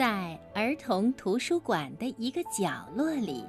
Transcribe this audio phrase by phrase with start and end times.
[0.00, 3.44] 在儿童图书馆的一个角落里，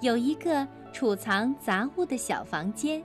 [0.00, 3.02] 有一个储藏杂物的小房间，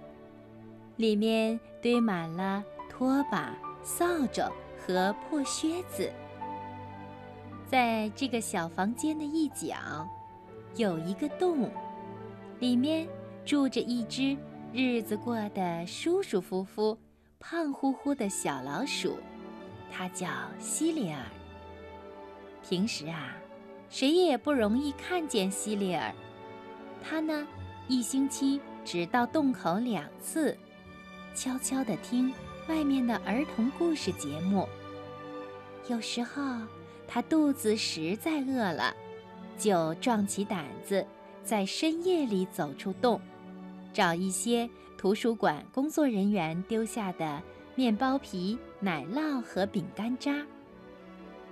[0.95, 4.49] 里面堆满了拖把、扫帚
[4.79, 6.09] 和破靴子。
[7.67, 10.07] 在这个小房间的一角，
[10.77, 11.69] 有一个洞，
[12.59, 13.05] 里面
[13.43, 14.37] 住着一只
[14.71, 16.97] 日子过得舒舒服服、
[17.37, 19.17] 胖乎乎的小老鼠，
[19.91, 21.19] 它叫西里尔。
[22.67, 23.37] 平时啊，
[23.89, 26.11] 谁也不容易看见西里尔。
[27.03, 27.47] 他呢，
[27.87, 30.57] 一星期只到洞口两次，
[31.35, 32.33] 悄悄地听
[32.67, 34.67] 外面的儿童故事节目。
[35.87, 36.41] 有时候
[37.07, 38.95] 他肚子实在饿了，
[39.59, 41.05] 就壮起胆子，
[41.43, 43.21] 在深夜里走出洞，
[43.93, 47.39] 找一些图书馆工作人员丢下的
[47.75, 50.43] 面包皮、奶酪和饼干渣。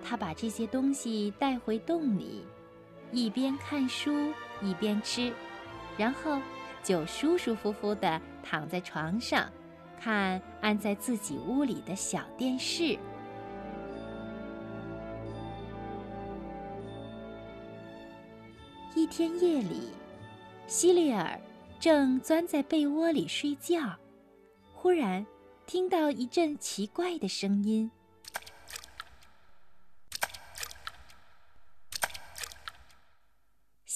[0.03, 2.43] 他把这些东西带回洞里，
[3.11, 4.11] 一边看书
[4.61, 5.33] 一边吃，
[5.97, 6.39] 然后
[6.83, 9.49] 就舒舒服服地躺在床上，
[9.99, 12.97] 看安在自己屋里的小电视。
[18.95, 19.89] 一天夜里，
[20.67, 21.39] 希利尔
[21.79, 23.95] 正钻在被窝里睡觉，
[24.73, 25.25] 忽然
[25.65, 27.89] 听到一阵奇怪的声音。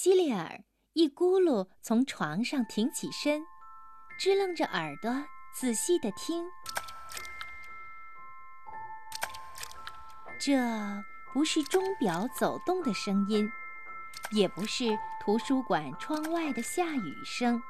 [0.07, 0.63] 希利尔
[0.93, 3.43] 一咕噜从床上挺起身，
[4.17, 5.13] 支棱着耳朵
[5.53, 6.45] 仔细地听。
[10.39, 10.57] 这
[11.33, 13.51] 不是钟表走动的声音，
[14.31, 17.61] 也不是图书馆窗外的下雨声，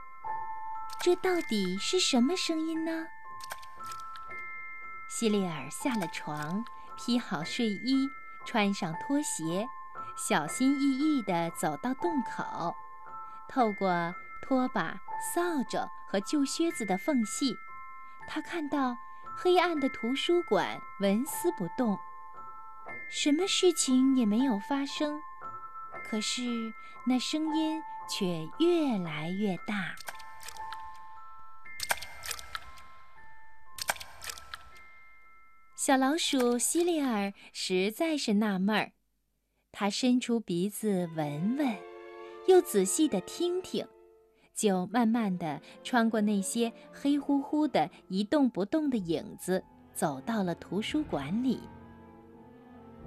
[1.02, 3.08] 这到底是什么声音呢？
[5.10, 6.64] 希利尔下了床，
[7.00, 8.08] 披好睡衣，
[8.46, 9.68] 穿上拖鞋。
[10.18, 12.76] 小心翼翼地走到洞口，
[13.48, 15.00] 透过拖把、
[15.34, 17.56] 扫帚和旧靴子的缝隙，
[18.28, 18.98] 他看到
[19.38, 21.98] 黑暗的图书馆纹丝不动，
[23.10, 25.22] 什么事情也没有发生。
[26.04, 26.42] 可是
[27.06, 29.96] 那声音却越来越大。
[35.76, 38.97] 小老鼠希利尔实在是纳闷儿。
[39.80, 41.78] 他伸出鼻子闻闻，
[42.48, 43.86] 又仔细地听听，
[44.56, 51.60] 就慢慢地穿过那些黑乎乎的一动不动的影子，走到了图书馆里。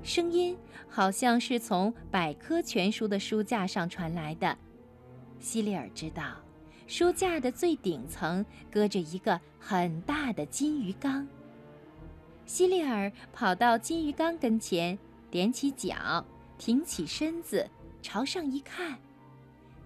[0.04, 0.56] 声音
[0.88, 4.56] 好像是从百科全书的书架上传来的。
[5.40, 6.36] 希利尔知道，
[6.86, 11.26] 书架的最顶层搁着一个很大的金鱼缸。
[12.46, 14.96] 希利尔跑到金鱼缸跟前，
[15.32, 16.24] 踮起脚。
[16.60, 17.66] 挺起身子，
[18.02, 18.98] 朝上一看，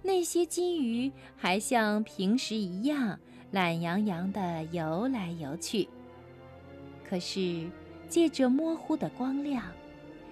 [0.03, 3.17] 那些金鱼还像平时一样
[3.53, 5.89] 懒洋洋地游来游去。
[7.09, 7.71] 可是，
[8.09, 9.63] 借着模糊的光亮，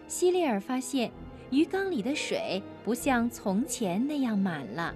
[0.08, 1.12] 希利尔发现
[1.52, 4.92] 鱼缸里的水不像从前那样满了。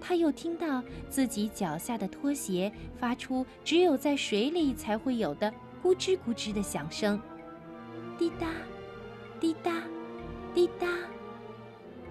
[0.00, 7.20] 他又听到自己脚下的拖鞋发出只有在水里才会有的咕吱咕吱的响声，
[8.18, 8.48] 滴答，
[9.38, 9.80] 滴答。
[10.54, 10.86] 滴答，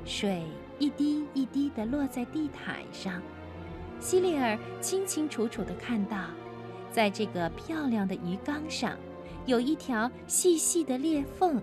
[0.05, 0.43] 水
[0.79, 3.21] 一滴一滴地落在地毯上。
[3.99, 6.25] 希利尔清清楚楚地看到，
[6.91, 8.97] 在这个漂亮的鱼缸上，
[9.45, 11.61] 有一条细细的裂缝，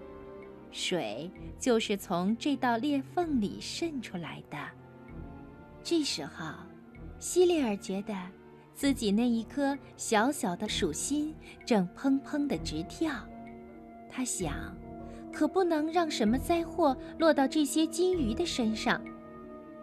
[0.73, 4.59] 水就是从这道裂缝里渗出来的。
[5.83, 6.47] 这时候，
[7.19, 8.15] 希利尔觉得
[8.75, 11.35] 自己那一颗小小的鼠心
[11.65, 13.15] 正砰砰地直跳。
[14.11, 14.77] 他想。
[15.35, 19.03] 可不能让什么灾祸落到这些金鱼的身上。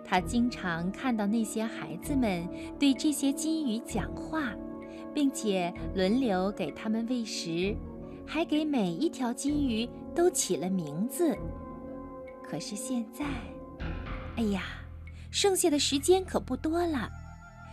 [0.03, 2.47] 他经常看到那些孩子们
[2.79, 4.53] 对这些金鱼讲话，
[5.13, 7.75] 并且轮流给它们喂食，
[8.25, 11.37] 还给每一条金鱼都起了名字。
[12.43, 13.25] 可是现在，
[14.37, 14.63] 哎呀，
[15.29, 17.09] 剩下的时间可不多了。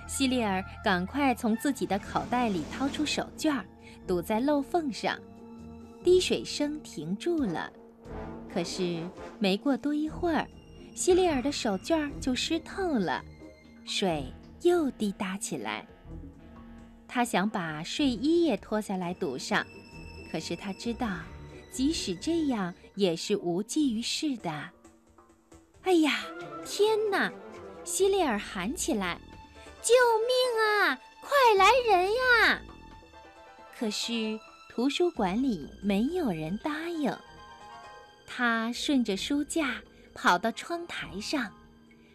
[0.06, 3.62] 希利尔赶快从自己的口袋里掏出手绢，
[4.06, 5.18] 堵在漏缝上。
[6.02, 7.72] 滴水声停住了，
[8.52, 9.02] 可是
[9.38, 10.46] 没过多一会儿，
[10.94, 13.22] 希利尔的手绢就湿透了，
[13.84, 15.86] 水又滴答起来。
[17.06, 19.66] 他想把睡衣也脱下来堵上，
[20.30, 21.08] 可是他知道，
[21.70, 24.50] 即使这样也是无济于事的。
[25.82, 26.20] 哎呀，
[26.64, 27.32] 天哪！
[27.84, 29.18] 希利尔喊起来
[29.80, 29.94] ：“救
[30.26, 31.00] 命啊！
[31.22, 32.60] 快来人呀！”
[33.78, 34.38] 可是。
[34.78, 37.12] 图书馆里没有人答应。
[38.24, 39.82] 他顺着书架
[40.14, 41.52] 跑到窗台上，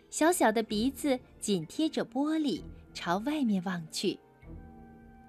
[0.10, 2.64] 小小的鼻子紧贴着玻璃，
[2.94, 4.18] 朝外面望去。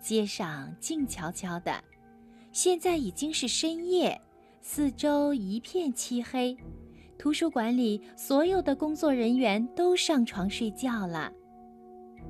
[0.00, 1.82] 街上静悄悄的，
[2.52, 4.20] 现在已经是深夜，
[4.60, 6.56] 四周一片漆黑。
[7.18, 11.32] 图书馆里所有的工作人员都上床睡觉了。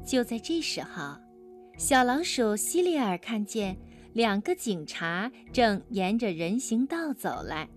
[0.02, 1.14] 就在这时候，
[1.76, 3.76] 小老鼠西里尔看见
[4.14, 7.68] 两个警察正沿着人行道走来，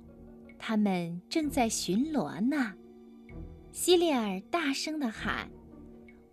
[0.59, 2.73] 他们正在巡逻呢。
[3.71, 5.49] 西里尔大声地喊：“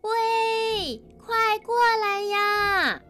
[0.05, 3.03] 喂，快过来呀！”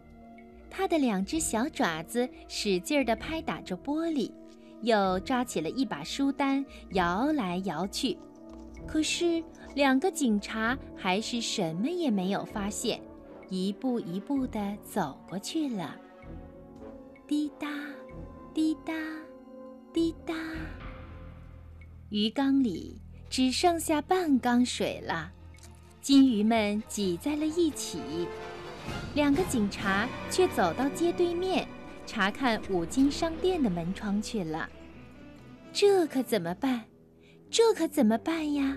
[0.71, 4.33] 他的两只小爪子使劲地拍打着玻璃。
[4.83, 8.19] 又抓起了一把书单，摇来摇去。
[8.87, 9.43] 可是
[9.75, 13.01] 两个警察还是什么也没有发现，
[13.49, 15.97] 一步一步地走过去了。
[17.27, 17.69] 滴答，
[18.53, 18.93] 滴答，
[19.95, 20.35] 滴答。
[22.11, 23.01] 鱼缸里
[23.31, 25.33] 只剩下半缸水了，
[26.03, 28.29] 金鱼们挤在了一起。
[29.15, 31.67] 两个警察却走到街对面。
[32.07, 34.69] 查看五金商店的门窗去了，
[35.73, 36.85] 这可怎么办？
[37.51, 38.77] 这可怎么办呀？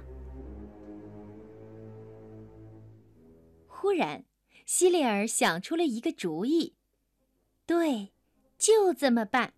[3.67, 4.23] 忽然，
[4.65, 6.77] 希利尔想出了一个主意。
[7.65, 8.13] 对，
[8.57, 9.53] 就这么办。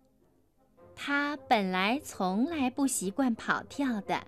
[0.94, 4.20] 他本来从来不习惯跑跳的，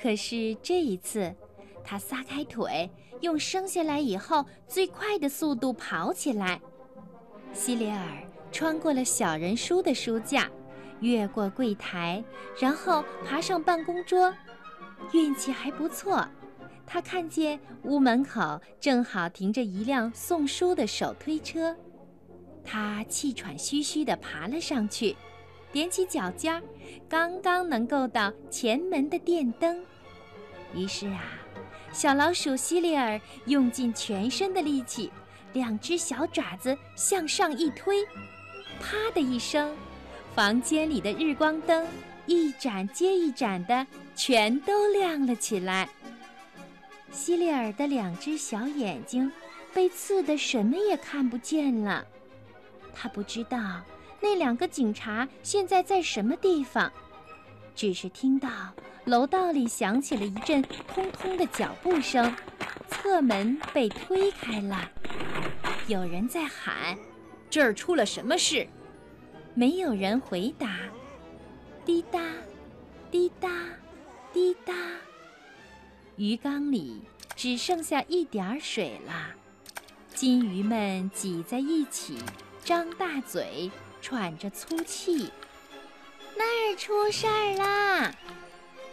[0.00, 1.34] 可是这一次，
[1.82, 2.90] 他撒开腿，
[3.20, 6.60] 用生下来以后最快的速度跑起来。
[7.52, 7.98] 希里尔。
[8.52, 10.48] 穿过了小人书的书架，
[11.00, 12.22] 越过柜台，
[12.56, 14.32] 然后爬上办公桌。
[15.10, 16.24] 运气还不错，
[16.86, 21.76] 他看见屋门口正好停着一辆送书的手推车。
[22.64, 25.14] 他气喘吁吁地爬了上去，
[25.72, 26.62] 踮起脚尖，
[27.08, 29.84] 刚刚能够到前门的电灯。
[30.74, 31.38] 于是啊，
[31.92, 35.12] 小老鼠希利尔用尽全身的力气，
[35.52, 38.04] 两只小爪子向上一推。
[38.80, 39.76] 啪的一声，
[40.34, 41.86] 房间里的日光灯
[42.26, 45.88] 一盏接一盏的全都亮了起来。
[47.12, 49.30] 希利尔的两只小眼睛
[49.72, 52.04] 被刺得什么也看不见了。
[52.94, 53.58] 他不知道
[54.20, 56.90] 那两个警察现在在什么地方，
[57.74, 58.48] 只是听到
[59.04, 62.34] 楼道里响起了一阵通通的脚步声，
[62.88, 64.90] 侧门被推开了，
[65.88, 66.96] 有人在喊。
[67.50, 68.66] 这儿出了什么事？
[69.54, 70.78] 没有人回答。
[71.84, 72.18] 滴答，
[73.10, 73.48] 滴答，
[74.32, 74.72] 滴答。
[76.16, 77.02] 鱼缸里
[77.36, 79.34] 只剩下一点水了。
[80.14, 82.18] 金鱼们挤在一起，
[82.64, 83.70] 张大嘴，
[84.00, 85.30] 喘着粗气。
[86.34, 88.14] 那儿出事儿啦！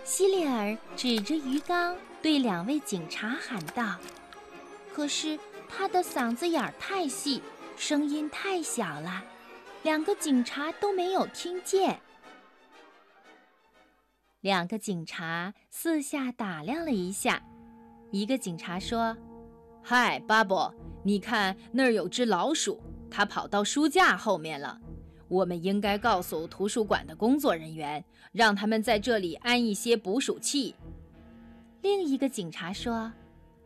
[0.04, 3.96] 希利尔指着鱼缸对两位警察喊道。
[4.94, 5.40] 可是
[5.70, 7.42] 他的嗓子眼儿太细。
[7.78, 9.24] 声音太小了，
[9.82, 12.00] 两个警察都没有听见。
[14.42, 17.42] 两个警察四下打量了一下，
[18.12, 19.18] 一个警察说
[19.82, 20.72] ：“嗨，巴布，
[21.04, 22.80] 你看那儿有只老鼠，
[23.12, 24.80] 他跑到书架后面了。
[25.28, 30.74] 我们应该告诉图书馆的工作人员，让他们在这里安一些捕鼠器。”
[31.84, 33.12] 另一个警察说：“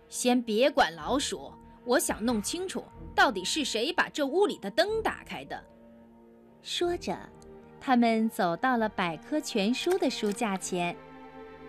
[0.10, 1.52] 先别管老鼠。”
[1.86, 2.84] 我想弄清楚，
[3.14, 5.64] 到底是谁把这屋里的灯打开的。
[6.64, 7.16] 说着，
[7.80, 10.96] 他们走到了百科全书的书架前。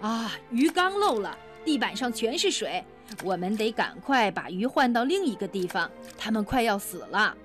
[0.01, 2.83] 啊，鱼缸漏了，地板上全是水，
[3.23, 7.37] 我们得赶快把鱼换到另一个地方，它们快要死了。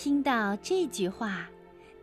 [0.00, 1.50] 听到这句话，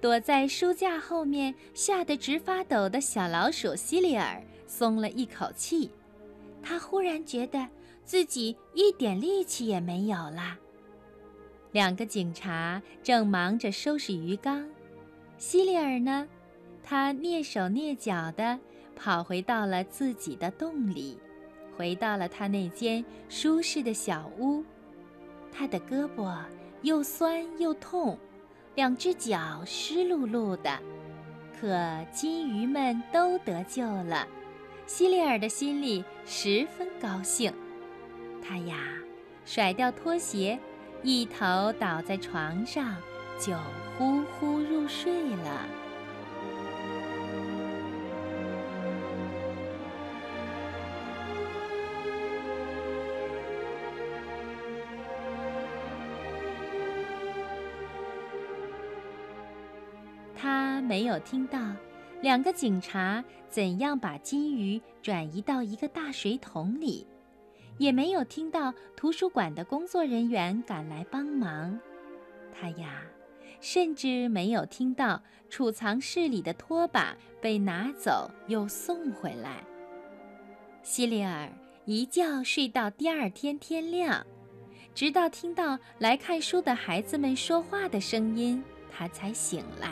[0.01, 5.89] 躲在书架后面吓得直发抖的小老鼠希利尔松了一口气。
[6.61, 7.65] 他忽然觉得。
[8.03, 10.55] 自己一点力气也没有了。
[11.71, 14.69] 两个警察正忙着收拾鱼缸，
[15.39, 16.27] 希利尔呢？
[16.83, 18.59] 他蹑手蹑脚地
[18.95, 21.17] 跑回到了自己的洞里，
[21.75, 24.63] 回到了他那间舒适的小屋。
[25.51, 26.37] 他的胳膊
[26.85, 28.15] 又酸又痛，
[28.75, 30.69] 两只脚湿漉漉的，
[31.59, 34.27] 可金鱼们都得救了。
[34.85, 37.51] 希利尔的心里十分高兴。
[38.39, 38.77] 他呀，
[39.45, 40.59] 甩掉拖鞋，
[41.01, 42.95] 一头倒在床上，
[43.39, 43.55] 就
[43.97, 45.65] 呼呼入睡了。
[60.85, 61.59] 没有听到
[62.21, 67.05] 两个警察怎样把金鱼转移到一个大水桶里，
[67.77, 71.77] 也没有听到图书馆的工作人员赶来帮忙。
[72.53, 73.01] 他呀，
[73.59, 79.63] 甚至没有听到储藏室里的拖把被拿走又送回来。
[80.81, 81.51] 希利尔
[81.85, 84.25] 一觉睡到第二天天亮，
[84.93, 89.91] 直到听到来看书的孩子们说话的声音，他才醒来。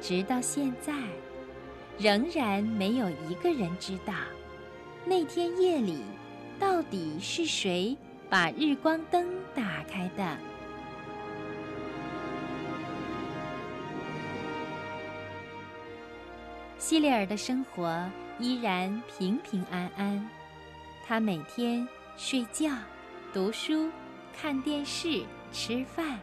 [0.00, 0.94] 直到现在，
[1.98, 4.14] 仍然没有一个人知道，
[5.04, 6.02] 那天夜里
[6.58, 7.96] 到底是谁
[8.28, 10.36] 把日光灯打开的。
[16.78, 20.28] 希利尔的生活依然平平安安，
[21.06, 22.70] 他每天睡觉、
[23.32, 23.90] 读书、
[24.36, 26.18] 看电视、吃饭。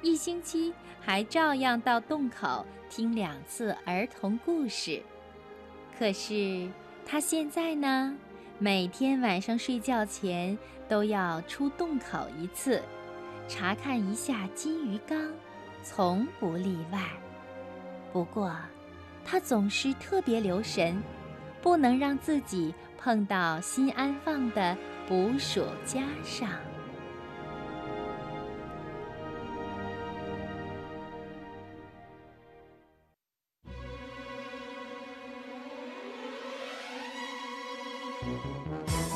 [0.00, 5.02] 一星期还照样到洞口听两次儿童故事，
[5.98, 6.68] 可是
[7.04, 8.16] 他现在呢，
[8.58, 10.56] 每天晚上睡觉前
[10.88, 12.80] 都要出洞口一次，
[13.48, 15.18] 查看一下金鱼缸，
[15.82, 17.00] 从不例外。
[18.12, 18.54] 不过，
[19.24, 21.02] 他总是特别留神，
[21.60, 24.76] 不能让自己碰到新安放的
[25.08, 26.48] 捕鼠夹上。
[38.28, 39.07] Música